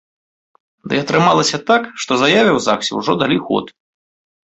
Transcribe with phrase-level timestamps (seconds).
[0.93, 3.65] Ды атрымалася так, што заяве ў загсе ўжо далі ход.